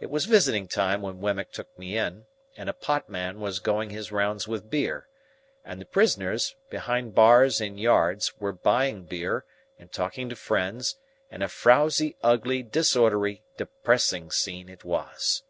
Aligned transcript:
It 0.00 0.10
was 0.10 0.24
visiting 0.24 0.66
time 0.66 1.00
when 1.00 1.20
Wemmick 1.20 1.52
took 1.52 1.78
me 1.78 1.96
in, 1.96 2.26
and 2.56 2.68
a 2.68 2.72
potman 2.72 3.38
was 3.38 3.60
going 3.60 3.90
his 3.90 4.10
rounds 4.10 4.48
with 4.48 4.68
beer; 4.68 5.06
and 5.64 5.80
the 5.80 5.84
prisoners, 5.86 6.56
behind 6.70 7.14
bars 7.14 7.60
in 7.60 7.78
yards, 7.78 8.36
were 8.40 8.50
buying 8.52 9.04
beer, 9.04 9.44
and 9.78 9.92
talking 9.92 10.28
to 10.28 10.34
friends; 10.34 10.96
and 11.30 11.40
a 11.40 11.46
frowzy, 11.48 12.16
ugly, 12.20 12.64
disorderly, 12.64 13.44
depressing 13.56 14.32
scene 14.32 14.68
it 14.68 14.84
was. 14.84 15.44